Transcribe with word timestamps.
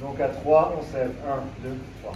Donc 0.00 0.20
à 0.20 0.28
3, 0.28 0.74
on 0.78 0.82
sève. 0.92 1.10
1, 1.64 1.68
2, 1.68 1.76
3. 2.02 2.12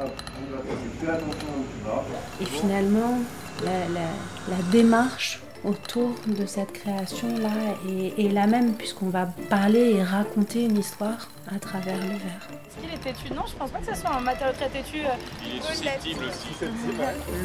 Hop, 0.00 0.10
on 0.38 0.56
va 0.56 0.62
faire 0.62 0.76
fais 1.00 1.10
attention 1.10 1.48
où 1.58 1.64
tu 1.64 1.84
vas. 1.86 2.02
Et 2.40 2.44
finalement, 2.46 3.18
la, 3.64 3.88
la- 3.88 4.56
la 4.56 4.62
démarche 4.70 5.40
autour 5.64 6.10
de 6.26 6.44
cette 6.44 6.72
création-là 6.72 7.50
est, 7.88 8.24
est 8.26 8.28
la 8.30 8.46
même, 8.46 8.72
puisqu'on 8.74 9.10
va 9.10 9.26
parler 9.48 9.92
et 9.96 10.02
raconter 10.02 10.64
une 10.64 10.78
histoire 10.78 11.28
à 11.54 11.58
travers 11.58 11.96
le 11.98 12.08
verre. 12.08 12.48
Est-ce 12.66 12.80
qu'il 12.80 12.92
est 12.94 12.98
têtu? 12.98 13.32
Non, 13.32 13.42
je 13.46 13.54
pense 13.54 13.70
pas 13.70 13.78
que 13.78 13.94
ce 13.94 14.00
soit 14.00 14.10
un 14.16 14.20
matériau 14.20 14.54
très 14.54 14.68
têtu. 14.70 14.98
euh. 15.00 15.10
Il 15.46 15.58
est 15.58 15.62
susceptible 15.62 16.24
aussi. 16.24 16.48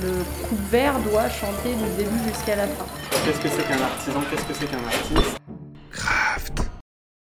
Le 0.01 0.47
couvert 0.47 0.99
doit 1.01 1.29
chanter 1.29 1.75
du 1.75 2.03
début 2.03 2.23
jusqu'à 2.29 2.55
la 2.55 2.67
fin. 2.67 2.85
Qu'est-ce 3.25 3.39
que 3.41 3.49
c'est 3.49 3.63
qu'un 3.67 3.81
artisan? 3.83 4.21
Qu'est-ce 4.31 4.45
que 4.45 4.53
c'est 4.53 4.67
qu'un 4.67 4.85
artiste? 4.85 5.37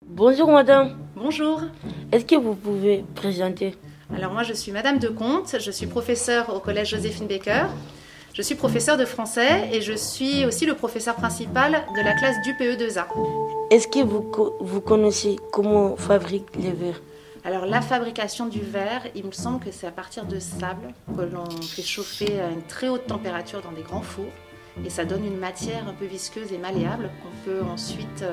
Bonjour 0.07 0.49
madame, 0.51 0.95
Bonjour. 1.27 1.59
est-ce 2.11 2.23
que 2.23 2.35
vous 2.35 2.53
pouvez 2.53 3.03
présenter? 3.15 3.75
Alors 4.15 4.31
moi 4.31 4.43
je 4.43 4.53
suis 4.53 4.71
Madame 4.71 4.99
de 4.99 5.07
Comte, 5.07 5.55
je 5.59 5.71
suis 5.71 5.87
professeure 5.87 6.55
au 6.55 6.59
collège 6.59 6.89
Joséphine 6.89 7.25
Baker. 7.25 7.65
Je 8.35 8.43
suis 8.43 8.53
professeure 8.53 8.95
de 8.95 9.05
français 9.05 9.67
et 9.73 9.81
je 9.81 9.93
suis 9.93 10.45
aussi 10.45 10.67
le 10.67 10.75
professeur 10.75 11.15
principal 11.15 11.83
de 11.97 12.01
la 12.03 12.13
classe 12.13 12.35
du 12.43 12.53
PE2A. 12.53 13.05
Est-ce 13.71 13.87
que 13.87 14.03
vous, 14.03 14.31
vous 14.59 14.81
connaissez 14.81 15.37
comment 15.51 15.93
on 15.93 15.95
fabrique 15.95 16.45
les 16.59 16.73
verres? 16.73 17.01
Alors 17.43 17.65
la 17.65 17.81
fabrication 17.81 18.45
du 18.45 18.61
verre, 18.61 19.01
il 19.15 19.25
me 19.25 19.31
semble 19.31 19.59
que 19.65 19.71
c'est 19.71 19.87
à 19.87 19.91
partir 19.91 20.27
de 20.27 20.37
sable 20.37 20.93
que 21.07 21.23
l'on 21.23 21.49
fait 21.49 21.81
chauffer 21.81 22.39
à 22.39 22.51
une 22.51 22.61
très 22.61 22.87
haute 22.87 23.07
température 23.07 23.63
dans 23.63 23.71
des 23.71 23.81
grands 23.81 24.03
fours 24.03 24.31
et 24.85 24.91
ça 24.91 25.05
donne 25.05 25.25
une 25.25 25.37
matière 25.37 25.87
un 25.87 25.93
peu 25.93 26.05
visqueuse 26.05 26.53
et 26.53 26.59
malléable 26.59 27.09
qu'on 27.23 27.49
peut 27.49 27.63
ensuite, 27.63 28.23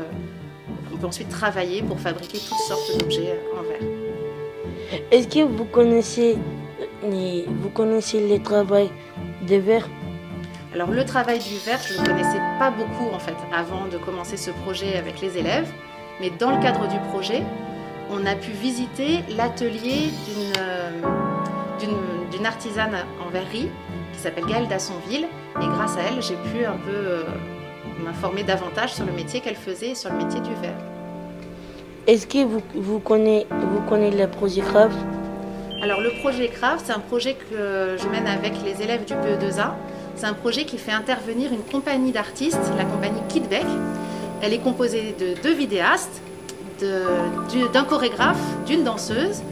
qu'on 0.90 0.96
peut 0.96 1.06
ensuite 1.06 1.28
travailler 1.28 1.82
pour 1.82 1.98
fabriquer 1.98 2.38
toutes 2.38 2.58
sortes 2.58 2.98
d'objets 2.98 3.40
en 3.58 3.62
verre. 3.62 5.02
Est-ce 5.10 5.28
que 5.28 5.42
vous 5.44 5.64
connaissez, 5.64 6.38
vous 7.02 7.70
connaissez 7.70 8.26
le 8.28 8.42
travail 8.42 8.90
des 9.46 9.58
verres? 9.58 9.88
Alors 10.74 10.90
le 10.90 11.04
travail 11.04 11.38
du 11.38 11.56
verre, 11.66 11.80
je 11.86 11.94
ne 11.94 11.98
le 11.98 12.08
connaissais 12.08 12.40
pas 12.58 12.70
beaucoup 12.70 13.14
en 13.14 13.18
fait 13.18 13.36
avant 13.54 13.86
de 13.86 13.98
commencer 13.98 14.36
ce 14.36 14.50
projet 14.50 14.96
avec 14.96 15.20
les 15.20 15.36
élèves, 15.36 15.70
mais 16.20 16.30
dans 16.30 16.50
le 16.50 16.62
cadre 16.62 16.88
du 16.88 16.98
projet, 17.10 17.42
on 18.10 18.24
a 18.26 18.34
pu 18.34 18.52
visiter 18.52 19.20
l'atelier 19.36 20.10
d'une 20.26 20.52
euh, 20.58 22.44
artisane 22.44 22.96
en 23.24 23.30
verrerie 23.30 23.68
qui 24.12 24.18
s'appelle 24.18 24.46
Gaëlle 24.46 24.68
Dassonville. 24.68 25.26
Et 25.60 25.66
grâce 25.66 25.96
à 25.96 26.00
elle, 26.02 26.22
j'ai 26.22 26.36
pu 26.36 26.64
un 26.64 26.76
peu 26.76 26.90
euh, 26.90 27.22
m'informer 28.02 28.42
davantage 28.42 28.92
sur 28.94 29.04
le 29.04 29.12
métier 29.12 29.40
qu'elle 29.40 29.56
faisait 29.56 29.90
et 29.90 29.94
sur 29.94 30.10
le 30.10 30.18
métier 30.18 30.40
du 30.40 30.54
verre. 30.60 30.78
Est-ce 32.06 32.26
que 32.26 32.44
vous, 32.44 32.62
vous 32.74 32.98
connaissez, 32.98 33.46
vous 33.50 33.80
connaissez 33.88 34.18
le 34.18 34.26
projet 34.28 34.60
Craft 34.60 34.96
Alors 35.82 36.00
le 36.00 36.10
projet 36.20 36.48
Craft, 36.48 36.84
c'est 36.86 36.92
un 36.92 36.98
projet 36.98 37.34
que 37.34 37.96
je 37.96 38.08
mène 38.08 38.26
avec 38.26 38.54
les 38.64 38.82
élèves 38.82 39.04
du 39.04 39.14
PE2A. 39.14 39.72
C'est 40.16 40.26
un 40.26 40.34
projet 40.34 40.64
qui 40.64 40.78
fait 40.78 40.92
intervenir 40.92 41.52
une 41.52 41.62
compagnie 41.62 42.12
d'artistes, 42.12 42.58
la 42.76 42.84
compagnie 42.84 43.20
Kidbeck. 43.28 43.66
Elle 44.42 44.52
est 44.52 44.58
composée 44.58 45.14
de 45.18 45.40
deux 45.42 45.54
vidéastes, 45.54 46.20
d'un 46.80 47.84
chorégraphe, 47.84 48.40
d'une 48.66 48.84
danseuse. 48.84 49.42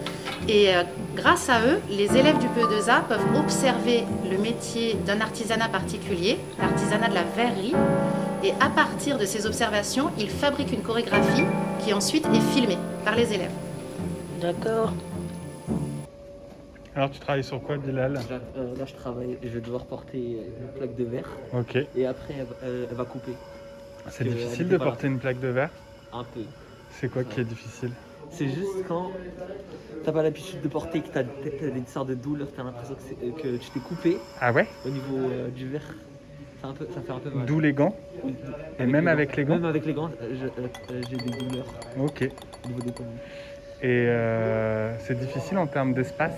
Et 0.48 0.74
euh, 0.74 0.82
grâce 1.14 1.48
à 1.48 1.60
eux, 1.60 1.80
les 1.90 2.16
élèves 2.16 2.38
du 2.38 2.46
PE2A 2.46 3.04
peuvent 3.08 3.36
observer 3.38 4.04
le 4.30 4.38
métier 4.38 4.96
d'un 5.06 5.20
artisanat 5.20 5.68
particulier, 5.68 6.38
l'artisanat 6.58 7.08
de 7.08 7.14
la 7.14 7.22
verrerie. 7.22 7.74
Et 8.42 8.52
à 8.60 8.70
partir 8.70 9.18
de 9.18 9.24
ces 9.26 9.46
observations, 9.46 10.10
ils 10.18 10.30
fabriquent 10.30 10.72
une 10.72 10.82
chorégraphie 10.82 11.44
qui 11.80 11.92
ensuite 11.92 12.26
est 12.26 12.40
filmée 12.54 12.78
par 13.04 13.14
les 13.14 13.32
élèves. 13.34 13.50
D'accord. 14.40 14.92
Alors, 16.96 17.10
tu 17.10 17.20
travailles 17.20 17.44
sur 17.44 17.62
quoi, 17.62 17.76
Bilal 17.76 18.14
là, 18.14 18.20
euh, 18.56 18.76
là, 18.76 18.84
je 18.84 18.94
travaille 18.94 19.32
et 19.42 19.48
je 19.48 19.54
vais 19.54 19.60
devoir 19.60 19.84
porter 19.84 20.18
une 20.18 20.68
plaque 20.78 20.96
de 20.96 21.04
verre 21.04 21.28
Ok. 21.56 21.76
et 21.94 22.06
après, 22.06 22.34
elle, 22.38 22.46
va- 22.46 22.56
elle- 22.64 22.86
elle 22.90 22.96
va 22.96 23.04
couper. 23.04 23.32
C'est 24.08 24.24
que 24.24 24.30
difficile 24.30 24.68
de 24.68 24.76
là. 24.76 24.84
porter 24.84 25.06
une 25.06 25.18
plaque 25.18 25.38
de 25.40 25.48
verre 25.48 25.70
Un 26.12 26.24
peu. 26.24 26.40
C'est 26.92 27.08
quoi 27.08 27.22
qui 27.22 27.40
est 27.40 27.44
difficile 27.44 27.90
C'est 28.30 28.48
juste 28.48 28.84
quand 28.88 29.10
t'as 30.04 30.12
pas 30.12 30.22
l'habitude 30.22 30.60
de 30.62 30.68
porter, 30.68 31.00
que 31.02 31.08
t'as 31.08 31.22
t'as 31.22 31.66
une 31.68 31.86
sorte 31.86 32.08
de 32.08 32.14
douleur, 32.14 32.48
t'as 32.56 32.64
l'impression 32.64 32.94
que, 32.94 33.02
c'est- 33.08 33.24
euh, 33.24 33.30
que 33.32 33.56
tu 33.62 33.70
t'es 33.70 33.80
coupé 33.80 34.18
Ah 34.40 34.52
ouais 34.52 34.66
au 34.84 34.88
niveau 34.90 35.16
euh, 35.16 35.48
du 35.50 35.68
verre. 35.68 35.94
C'est 36.60 36.66
un 36.68 36.72
peu, 36.72 36.86
ça 36.94 37.00
fait 37.00 37.12
un 37.12 37.18
peu 37.18 37.30
mal. 37.30 37.46
D'où 37.46 37.60
les 37.60 37.72
gants 37.72 37.94
Et 38.78 38.86
même 38.86 39.08
avec 39.08 39.36
les 39.36 39.44
gants 39.44 39.54
Même 39.54 39.64
avec 39.64 39.86
les 39.86 39.92
gants, 39.94 40.10
euh, 40.22 40.48
euh, 40.58 41.02
j'ai 41.10 41.16
des 41.16 41.30
douleurs 41.30 41.66
Ok. 41.98 42.28
au 42.64 42.68
niveau 42.68 42.80
des 42.82 42.92
poignets. 42.92 43.10
Et 43.82 44.06
euh, 44.08 44.94
c'est 45.00 45.18
difficile 45.18 45.56
en 45.58 45.66
termes 45.66 45.94
d'espace 45.94 46.36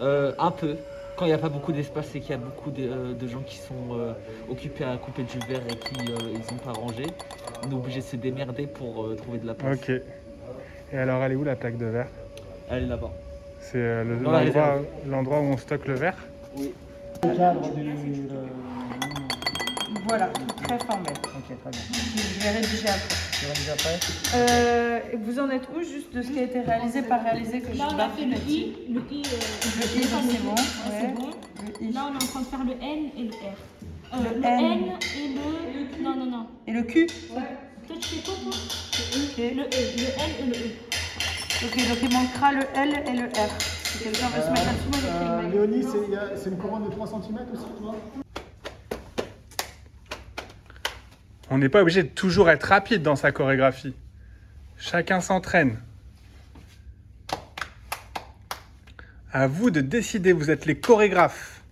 Euh, 0.00 0.32
un 0.38 0.50
peu. 0.50 0.76
Quand 1.16 1.26
il 1.26 1.28
n'y 1.28 1.34
a 1.34 1.38
pas 1.38 1.50
beaucoup 1.50 1.72
d'espace, 1.72 2.08
c'est 2.10 2.20
qu'il 2.20 2.30
y 2.30 2.34
a 2.34 2.38
beaucoup 2.38 2.70
de, 2.70 2.82
euh, 2.88 3.12
de 3.12 3.26
gens 3.28 3.42
qui 3.46 3.58
sont 3.58 3.74
euh, 3.92 4.12
occupés 4.50 4.84
à 4.84 4.96
couper 4.96 5.22
du 5.24 5.38
verre 5.46 5.60
et 5.68 5.76
qui 5.76 6.10
euh, 6.10 6.16
ils 6.32 6.54
ont 6.54 6.58
pas 6.58 6.72
rangé. 6.72 7.04
On 7.66 7.70
est 7.70 7.74
obligé 7.74 8.00
de 8.00 8.04
se 8.06 8.16
démerder 8.16 8.66
pour 8.66 9.04
euh, 9.04 9.14
trouver 9.16 9.38
de 9.38 9.46
la 9.46 9.54
place. 9.54 9.76
Ok. 9.76 9.90
Et 10.92 10.96
alors, 10.98 11.22
elle 11.22 11.32
est 11.32 11.36
où 11.36 11.44
la 11.44 11.56
plaque 11.56 11.76
de 11.76 11.86
verre? 11.86 12.08
Elle 12.70 12.84
est 12.84 12.86
là-bas. 12.86 13.10
C'est 13.60 13.76
euh, 13.76 14.78
l'endroit 15.06 15.40
où 15.40 15.44
on 15.44 15.56
stocke 15.58 15.86
le 15.86 15.94
verre? 15.94 16.16
Oui. 16.56 16.72
Voilà, 20.08 20.28
très 20.64 20.78
formel. 20.80 21.12
Ok, 21.24 21.56
très 21.60 21.70
bien. 21.70 21.80
Je 21.92 22.42
vais 22.42 22.50
rédiger 22.50 22.88
après. 22.88 23.16
Tu 23.32 23.46
déjà 23.46 23.72
après 23.72 23.98
Euh, 24.34 25.00
vous 25.24 25.38
en 25.38 25.48
êtes 25.50 25.68
où 25.74 25.80
juste 25.82 26.12
de 26.14 26.22
ce 26.22 26.28
qui 26.28 26.38
a 26.38 26.42
été 26.42 26.60
réalisé, 26.60 27.02
pas 27.02 27.18
réalisé 27.18 27.60
que 27.60 27.72
je 27.72 27.78
Là, 27.78 27.88
on 27.92 27.98
a 27.98 28.08
fait 28.10 28.24
le 28.24 28.36
I. 28.48 28.74
Le 28.90 29.00
I, 29.10 29.22
euh, 29.24 29.36
Le 29.80 30.00
I, 30.00 30.02
c'est 30.02 30.42
bon. 30.42 30.50
ouais, 30.50 30.54
Ouais. 30.54 31.00
c'est 31.00 31.14
bon. 31.14 31.30
Le 31.80 31.86
I. 31.86 31.92
Là, 31.92 32.06
on 32.10 32.18
est 32.18 32.22
en 32.22 32.26
train 32.26 32.40
de 32.40 32.46
faire 32.46 32.64
le 32.64 32.72
N 32.72 33.10
et 33.16 33.22
le 33.22 33.30
R. 33.30 33.56
Euh, 34.14 34.16
Le 34.34 34.40
le, 34.40 34.44
N. 34.46 34.60
N. 34.60 34.92
et 35.18 35.28
le. 35.98 36.02
Non, 36.02 36.16
non, 36.16 36.26
non. 36.26 36.46
Et 36.66 36.72
le 36.72 36.82
Q 36.82 37.06
Toi, 37.06 37.96
tu 38.00 38.08
fais 38.08 38.22
quoi, 38.24 38.34
toi 38.42 38.52
Ok. 38.52 39.38
Le 39.38 39.62
E. 39.62 39.96
Le 39.96 40.08
N 40.18 40.30
et 40.40 40.46
le 40.46 40.54
E. 40.54 40.70
Ok, 41.64 41.76
donc 41.88 41.98
il 42.02 42.12
manquera 42.12 42.52
le 42.52 42.62
L 42.74 43.02
et 43.06 43.16
le 43.16 43.26
R. 43.28 43.50
Si 43.84 43.98
quelqu'un 44.02 44.28
veut 44.28 44.42
se 44.42 44.48
mettre 44.48 44.66
là-dessus, 44.66 44.88
moi. 44.90 45.42
Léonie, 45.52 45.84
c'est 46.36 46.50
une 46.50 46.56
couronne 46.58 46.84
de 46.86 46.90
3 46.90 47.06
cm 47.06 47.38
aussi, 47.54 47.64
tu 47.78 48.31
On 51.52 51.58
n'est 51.58 51.68
pas 51.68 51.82
obligé 51.82 52.02
de 52.02 52.08
toujours 52.08 52.48
être 52.48 52.62
rapide 52.62 53.02
dans 53.02 53.14
sa 53.14 53.30
chorégraphie. 53.30 53.94
Chacun 54.78 55.20
s'entraîne. 55.20 55.78
À 59.30 59.48
vous 59.48 59.70
de 59.70 59.82
décider, 59.82 60.32
vous 60.32 60.50
êtes 60.50 60.64
les 60.64 60.78
chorégraphes. 60.78 61.62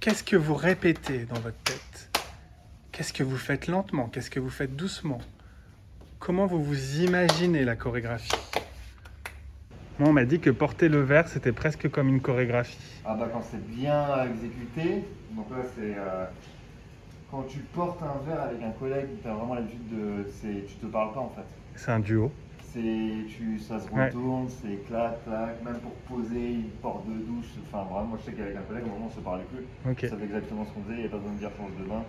Qu'est-ce 0.00 0.24
que 0.24 0.34
vous 0.34 0.56
répétez 0.56 1.26
dans 1.26 1.38
votre 1.38 1.58
tête? 1.58 2.10
Qu'est-ce 2.90 3.12
que 3.12 3.22
vous 3.22 3.38
faites 3.38 3.68
lentement? 3.68 4.08
Qu'est-ce 4.08 4.30
que 4.30 4.40
vous 4.40 4.50
faites 4.50 4.74
doucement? 4.74 5.20
Comment 6.18 6.46
vous 6.46 6.60
vous 6.60 7.02
imaginez 7.02 7.64
la 7.64 7.76
chorégraphie? 7.76 8.32
Moi, 9.98 10.08
on 10.08 10.12
m'a 10.12 10.24
dit 10.24 10.40
que 10.40 10.50
porter 10.50 10.88
le 10.88 11.02
verre, 11.02 11.28
c'était 11.28 11.52
presque 11.52 11.88
comme 11.88 12.08
une 12.08 12.20
chorégraphie. 12.20 13.04
Ah 13.04 13.14
bah 13.14 13.28
quand 13.32 13.42
c'est 13.42 13.64
bien 13.66 14.24
exécuté, 14.24 15.04
donc 15.30 15.50
là 15.50 15.64
c'est 15.74 15.94
euh, 15.96 16.26
quand 17.28 17.44
tu 17.44 17.60
portes 17.60 18.02
un 18.02 18.18
verre 18.18 18.42
avec 18.42 18.60
un 18.62 18.72
collègue, 18.72 19.20
tu 19.22 19.28
as 19.28 19.34
vraiment 19.34 19.54
l'habitude 19.54 19.86
de. 19.88 20.24
Tu 20.66 20.78
te 20.78 20.86
parles 20.86 21.12
pas 21.12 21.20
en 21.20 21.30
fait. 21.30 21.46
C'est 21.74 21.92
un 21.92 22.00
duo. 22.00 22.38
C'est, 22.60 23.24
tu, 23.28 23.58
ça 23.58 23.80
se 23.80 23.88
Ouais. 23.90 24.12
retourne, 24.12 24.48
c'est 24.48 24.82
clac, 24.82 25.22
clac, 25.24 25.62
même 25.62 25.80
pour 25.80 26.02
poser 26.04 26.52
une 26.52 26.70
porte 26.80 27.06
de 27.08 27.18
douche. 27.18 27.56
Enfin 27.60 27.84
vraiment, 27.84 28.06
moi 28.08 28.18
je 28.18 28.24
sais 28.24 28.34
qu'avec 28.34 28.56
un 28.56 28.62
collègue, 28.62 28.84
au 28.84 28.90
moment 28.90 29.06
on 29.06 29.10
se 29.10 29.20
parlait 29.20 29.44
plus. 29.44 29.68
Ok. 29.84 30.04
On 30.04 30.04
savait 30.04 30.24
exactement 30.26 30.64
ce 30.64 30.72
qu'on 30.72 30.82
faisait, 30.82 30.94
il 30.94 31.00
n'y 31.00 31.06
a 31.06 31.08
pas 31.08 31.16
besoin 31.18 31.32
de 31.34 31.38
dire 31.38 31.52
change 31.56 31.74
de 31.76 31.84
main. 31.84 32.06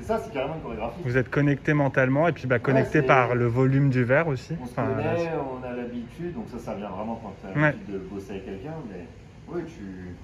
C'est 0.00 0.06
ça, 0.06 0.18
c'est 0.18 0.32
carrément 0.32 0.54
une 0.54 0.60
chorégraphie. 0.62 1.00
Vous 1.04 1.16
êtes 1.16 1.28
connecté 1.28 1.74
mentalement 1.74 2.28
et 2.28 2.32
puis 2.32 2.46
bah, 2.46 2.58
connecté 2.60 3.02
par 3.02 3.34
le 3.34 3.46
volume 3.46 3.90
du 3.90 4.04
verre 4.04 4.28
aussi. 4.28 4.54
On 4.62 4.66
se 4.66 4.70
Enfin, 4.70 4.86
connaît, 4.86 5.30
on 5.60 5.64
a 5.66 5.72
l'habitude, 5.72 6.34
donc 6.34 6.46
ça, 6.50 6.58
ça 6.58 6.74
vient 6.74 6.88
vraiment 6.88 7.20
quand 7.22 7.34
tu 7.40 7.46
as 7.46 7.60
Ouais. 7.60 7.70
l'habitude 7.72 7.94
de 7.94 7.98
bosser 7.98 8.30
avec 8.30 8.44
quelqu'un, 8.44 8.74
mais 8.88 9.06
oui, 9.48 9.62
tu. 9.66 10.14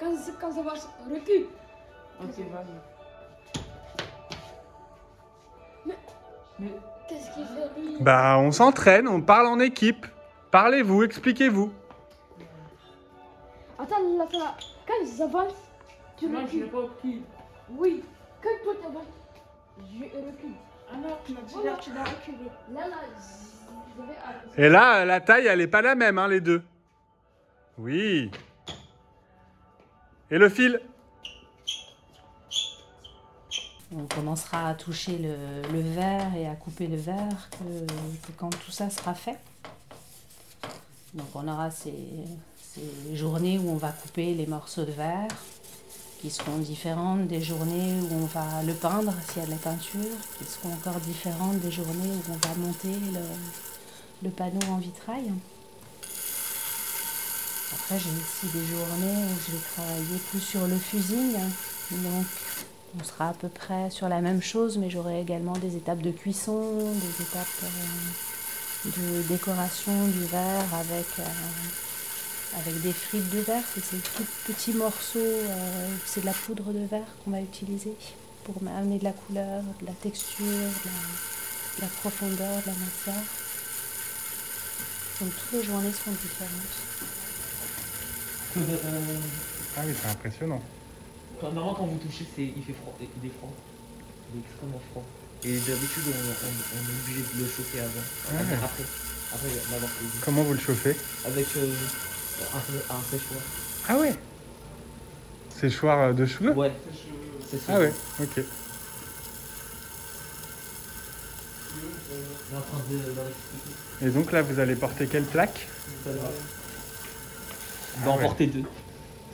Quand, 0.00 0.12
quand 0.40 0.52
ça 0.52 0.62
marche, 0.62 0.80
recule. 1.10 1.44
Ok, 2.22 2.38
vas-y. 2.38 2.74
Qu'est-ce 7.08 7.34
qu'il 7.34 7.44
fait, 7.44 7.80
lui? 7.80 7.96
Bah, 8.00 8.36
on 8.38 8.50
s'entraîne, 8.50 9.08
on 9.08 9.20
parle 9.20 9.46
en 9.46 9.60
équipe. 9.60 10.06
Parlez-vous, 10.50 11.02
expliquez-vous. 11.02 11.70
Attends, 13.78 13.96
là, 14.16 14.24
là, 14.32 14.54
quand 14.86 15.06
ça 15.06 15.24
avance, 15.24 15.52
tu 16.16 16.26
recules. 16.34 16.68
pas 16.68 16.78
qui. 17.02 17.22
Oui, 17.76 18.02
quand 18.44 18.62
toi 18.62 18.74
t'avances, 18.82 19.06
je 19.78 20.04
recule. 20.04 20.54
Ah 20.92 20.96
non, 20.96 21.16
tu 21.26 21.32
m'as 21.32 21.40
dit 21.40 21.54
non, 21.56 21.76
tu 21.80 21.90
dois 21.90 22.04
reculer. 22.04 22.50
Là, 22.72 22.88
là, 22.88 22.96
je 23.16 23.44
je 23.96 24.02
vais 24.02 24.18
avancer. 24.18 24.62
Et 24.62 24.68
là, 24.68 25.04
la 25.04 25.20
taille, 25.20 25.46
elle 25.46 25.58
n'est 25.58 25.66
pas 25.66 25.82
la 25.82 25.94
même, 25.94 26.18
hein, 26.18 26.28
les 26.28 26.40
deux. 26.40 26.62
Oui. 27.78 28.30
Et 30.30 30.38
le 30.38 30.48
fil? 30.48 30.80
On 33.96 34.06
commencera 34.06 34.68
à 34.68 34.74
toucher 34.74 35.18
le, 35.18 35.36
le 35.72 35.80
verre 35.80 36.34
et 36.36 36.48
à 36.48 36.54
couper 36.56 36.86
le 36.88 36.96
verre 36.96 37.48
que, 37.50 37.86
que 38.26 38.32
quand 38.36 38.50
tout 38.50 38.72
ça 38.72 38.90
sera 38.90 39.14
fait. 39.14 39.38
Donc 41.14 41.28
on 41.34 41.46
aura 41.46 41.70
ces, 41.70 41.94
ces 42.56 43.14
journées 43.14 43.58
où 43.58 43.70
on 43.70 43.76
va 43.76 43.92
couper 43.92 44.34
les 44.34 44.46
morceaux 44.46 44.84
de 44.84 44.90
verre 44.90 45.28
qui 46.24 46.30
seront 46.30 46.56
différentes 46.56 47.26
des 47.26 47.42
journées 47.42 48.00
où 48.00 48.14
on 48.14 48.24
va 48.24 48.62
le 48.66 48.72
peindre 48.72 49.12
s'il 49.28 49.42
y 49.42 49.44
a 49.44 49.46
de 49.46 49.50
la 49.50 49.58
peinture, 49.58 50.16
qui 50.38 50.44
seront 50.46 50.72
encore 50.72 50.98
différentes 51.00 51.60
des 51.60 51.70
journées 51.70 52.08
où 52.08 52.32
on 52.32 52.48
va 52.48 52.54
monter 52.56 52.96
le, 54.22 54.30
panneau 54.30 54.66
en 54.70 54.78
vitrail. 54.78 55.30
Après, 57.74 57.98
j'ai 57.98 58.08
aussi 58.08 58.56
des 58.56 58.64
journées 58.64 59.22
où 59.22 59.36
je 59.46 59.52
vais 59.52 59.62
travailler 59.74 60.18
plus 60.30 60.40
sur 60.40 60.66
le 60.66 60.78
fusing. 60.78 61.34
Donc, 61.90 62.26
on 62.98 63.04
sera 63.04 63.28
à 63.28 63.34
peu 63.34 63.48
près 63.48 63.90
sur 63.90 64.08
la 64.08 64.22
même 64.22 64.40
chose, 64.40 64.78
mais 64.78 64.88
j'aurai 64.88 65.20
également 65.20 65.58
des 65.58 65.76
étapes 65.76 66.00
de 66.00 66.10
cuisson, 66.10 66.72
des 66.74 67.22
étapes 67.22 67.64
euh, 67.64 68.90
de 68.96 69.28
décoration 69.28 70.08
du 70.08 70.24
verre 70.24 70.72
avec, 70.72 71.06
euh, 71.18 71.22
avec 72.60 72.80
des 72.82 72.92
frites 72.92 73.28
de 73.30 73.40
verre. 73.40 73.62
C'est 73.74 73.84
ces 73.84 73.96
tout 73.98 74.24
petits 74.46 74.72
morceaux, 74.72 75.18
euh, 75.18 75.88
c'est 76.06 76.20
de 76.20 76.26
la 76.26 76.32
poudre 76.32 76.72
de 76.72 76.84
verre 76.86 77.06
qu'on 77.24 77.30
va 77.32 77.40
utiliser 77.40 77.94
pour 78.44 78.56
amener 78.76 78.98
de 78.98 79.04
la 79.04 79.12
couleur, 79.12 79.62
de 79.80 79.86
la 79.86 79.92
texture, 79.92 80.44
de 80.46 80.86
la, 80.86 80.92
de 81.76 81.80
la 81.82 81.86
profondeur, 81.88 82.56
de 82.62 82.66
la 82.66 82.72
matière. 82.72 83.24
Donc 85.20 85.30
toutes 85.36 85.52
les 85.60 85.64
journées 85.64 85.92
sont 85.92 86.10
différentes. 86.12 86.76
Ah 89.76 89.80
oui, 89.84 89.92
c'est 90.00 90.08
impressionnant. 90.08 90.62
Quand- 91.40 91.50
Normalement, 91.50 91.74
quand 91.74 91.86
vous 91.86 91.98
touchez, 91.98 92.24
c'est, 92.36 92.42
il 92.56 92.62
fait 92.62 92.74
froid. 92.74 92.96
Il 93.00 93.26
est 93.28 93.32
froid. 93.38 93.50
Il 94.32 94.38
est 94.38 94.44
extrêmement 94.46 94.80
froid. 94.92 95.02
Et 95.42 95.58
d'habitude, 95.58 96.04
on, 96.06 96.10
on- 96.46 96.62
on 96.78 96.82
est 96.86 97.00
obligé 97.02 97.20
de 97.34 97.42
le 97.42 97.46
chauffer 97.50 97.80
avant. 97.80 98.06
Ah. 98.30 98.64
Après. 98.64 98.84
Après 99.34 99.48
l'avoir. 99.72 99.90
Comment 100.24 100.44
vous 100.44 100.52
le 100.54 100.60
chauffez? 100.60 100.94
Avec 101.26 101.46
euh, 101.56 101.66
un, 102.40 102.94
un 102.94 103.00
séchoir. 103.10 103.40
Ah 103.88 103.96
ouais 103.98 104.14
Séchoir 105.60 105.98
euh, 106.00 106.12
de 106.12 106.26
cheveux? 106.26 106.52
Ouais. 106.52 106.72
C'est 107.50 107.58
ça. 107.58 107.74
Ah 107.76 107.78
ouais, 107.80 107.92
ok. 108.20 108.42
On. 112.52 114.06
Et 114.06 114.10
donc 114.10 114.32
là, 114.32 114.42
vous 114.42 114.58
allez 114.60 114.74
porter 114.76 115.06
quelle 115.06 115.24
plaque? 115.24 115.66
On 116.06 116.10
Ah 116.10 118.04
va 118.04 118.10
en 118.12 118.16
ouais. 118.16 118.22
porter 118.24 118.46
deux. 118.46 118.64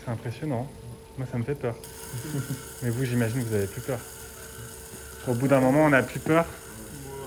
C'est 0.05 0.11
impressionnant. 0.11 0.69
Moi, 1.19 1.27
ça 1.31 1.39
me 1.39 1.45
fait 1.45 1.55
peur. 1.55 1.75
Mais 2.83 2.91
vous, 2.91 3.05
j'imagine 3.05 3.43
que 3.43 3.49
vous 3.49 3.55
avez 3.55 3.67
plus 3.67 3.81
peur. 3.83 3.99
Au 5.29 5.35
bout 5.35 5.49
d'un 5.49 5.61
moment, 5.61 5.85
on 5.85 5.91
n'a 5.91 6.03
plus 6.03 6.21
peur. 6.21 6.47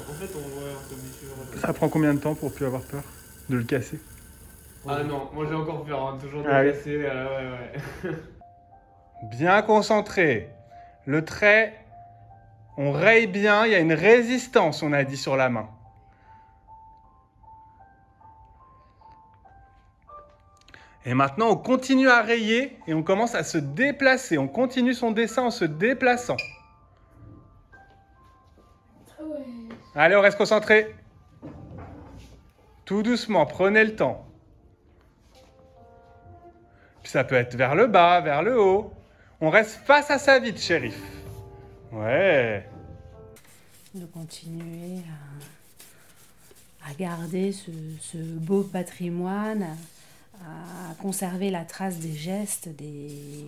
En 0.09 0.13
fait, 0.13 0.29
on 0.35 0.39
voit 0.59 0.69
un 0.69 0.89
peu 0.89 0.95
différent. 0.95 1.61
Ça 1.67 1.73
prend 1.73 1.89
combien 1.89 2.13
de 2.13 2.19
temps 2.19 2.35
pour 2.35 2.51
plus 2.53 2.65
avoir 2.65 2.81
peur 2.81 3.03
de 3.49 3.57
le 3.57 3.63
casser? 3.63 3.99
Ah 4.87 5.01
non, 5.03 5.29
moi 5.33 5.45
j'ai 5.47 5.55
encore 5.55 5.83
peur, 5.85 6.07
hein, 6.07 6.17
toujours 6.19 6.43
Ah 6.49 6.61
oui. 6.61 6.71
euh, 6.87 7.61
ouais, 8.03 8.11
ouais. 8.11 8.17
Bien 9.31 9.61
concentré. 9.61 10.49
Le 11.05 11.23
trait, 11.23 11.73
on 12.77 12.91
raye 12.91 13.27
bien. 13.27 13.65
Il 13.65 13.71
y 13.71 13.75
a 13.75 13.79
une 13.79 13.93
résistance, 13.93 14.83
on 14.83 14.91
a 14.91 15.03
dit, 15.05 15.15
sur 15.17 15.37
la 15.37 15.49
main. 15.49 15.69
Et 21.05 21.13
maintenant, 21.13 21.49
on 21.51 21.55
continue 21.57 22.09
à 22.09 22.21
rayer 22.21 22.77
et 22.87 22.93
on 22.93 23.03
commence 23.03 23.35
à 23.35 23.43
se 23.43 23.57
déplacer. 23.57 24.37
On 24.37 24.47
continue 24.47 24.93
son 24.93 25.11
dessin 25.11 25.43
en 25.43 25.51
se 25.51 25.65
déplaçant. 25.65 26.37
Ouais. 29.19 29.45
Allez, 29.95 30.15
on 30.15 30.21
reste 30.21 30.37
concentré. 30.37 30.95
Tout 32.85 33.03
doucement, 33.03 33.45
prenez 33.45 33.83
le 33.83 33.95
temps. 33.95 34.25
Ça 37.13 37.23
peut 37.23 37.35
être 37.35 37.55
vers 37.55 37.75
le 37.75 37.85
bas, 37.85 38.21
vers 38.21 38.41
le 38.41 38.59
haut. 38.59 38.91
On 39.39 39.51
reste 39.51 39.75
face 39.85 40.09
à 40.09 40.17
sa 40.17 40.39
vitre, 40.39 40.59
shérif. 40.59 40.99
Ouais. 41.91 42.67
de 43.93 44.07
continuer 44.07 44.97
à, 46.83 46.91
garder 46.95 47.51
ce, 47.51 48.17
beau 48.17 48.63
patrimoine, 48.63 49.77
à, 50.41 50.95
conserver 50.99 51.51
la 51.51 51.65
trace 51.65 51.99
des 51.99 52.15
gestes 52.15 52.69
des, 52.69 53.45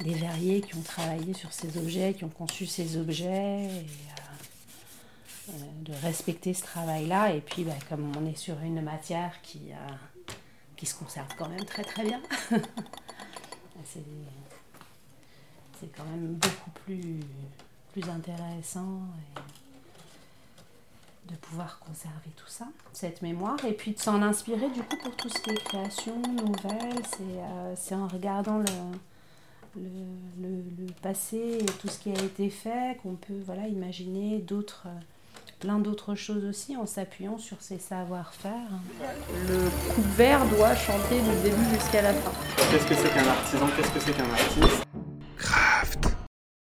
verriers 0.00 0.62
qui 0.62 0.74
ont 0.74 0.80
travaillé 0.80 1.34
sur 1.34 1.52
ces 1.52 1.76
objets, 1.76 2.14
qui 2.14 2.24
ont 2.24 2.30
conçu 2.30 2.64
ces 2.64 2.96
objets, 2.96 3.64
et, 3.64 3.66
euh, 3.66 5.50
euh, 5.50 5.52
de 5.82 5.92
respecter 6.06 6.54
ce 6.54 6.62
travail-là. 6.62 7.34
Et 7.34 7.42
puis, 7.42 7.64
bah, 7.64 7.74
comme 7.90 8.10
on 8.16 8.24
est 8.24 8.38
sur 8.38 8.58
une 8.62 8.80
matière 8.80 9.42
qui, 9.42 9.72
qui 10.78 10.86
se 10.86 10.94
conserve 10.94 11.28
quand 11.36 11.48
même 11.50 11.64
très 11.66 11.82
très 11.84 12.04
bien, 12.04 12.20
c'est 13.84 14.02
c'est 15.80 15.88
quand 15.96 16.04
même 16.04 16.34
beaucoup 16.34 16.70
plus, 16.84 17.20
plus 17.92 18.08
intéressant 18.10 19.00
de 21.28 21.34
pouvoir 21.36 21.78
conserver 21.80 22.30
tout 22.36 22.46
ça, 22.48 22.66
cette 22.92 23.20
mémoire, 23.22 23.62
et 23.64 23.72
puis 23.74 23.92
de 23.92 23.98
s'en 24.00 24.22
inspirer 24.22 24.70
du 24.70 24.82
coup 24.82 24.96
pour 24.96 25.14
tout 25.14 25.28
ce 25.28 25.38
qui 25.40 25.50
est 25.50 25.62
création, 25.62 26.16
nouvelle, 26.22 27.04
c'est 27.06 27.20
euh, 27.22 27.74
c'est 27.76 27.94
en 27.94 28.08
regardant 28.08 28.58
le, 28.58 28.64
le, 29.76 29.88
le- 30.40 30.64
le 30.86 30.92
passé 31.02 31.58
et 31.60 31.66
tout 31.66 31.88
ce 31.88 31.98
qui 31.98 32.10
a 32.10 32.22
été 32.24 32.48
fait 32.50 32.96
qu'on 33.02 33.14
peut 33.14 33.40
voilà, 33.44 33.68
imaginer 33.68 34.38
d'autres, 34.38 34.84
euh, 34.86 35.00
plein 35.58 35.78
d'autres 35.78 36.14
choses 36.14 36.44
aussi 36.44 36.76
en 36.76 36.86
s'appuyant 36.86 37.38
sur 37.38 37.60
ses 37.60 37.78
savoir-faire. 37.78 38.70
Le 39.48 39.92
coupe-vert 39.94 40.44
doit 40.46 40.74
chanter 40.74 41.20
du 41.20 41.42
début 41.42 41.64
jusqu'à 41.74 42.02
la 42.02 42.12
fin. 42.12 42.32
Qu'est-ce 42.70 42.86
que 42.86 42.94
c'est 42.94 43.12
qu'un 43.12 43.28
artisan? 43.28 43.66
Qu'est-ce 43.76 43.90
que 43.90 44.00
c'est 44.00 44.12
qu'un 44.12 44.30
artiste? 44.30 44.84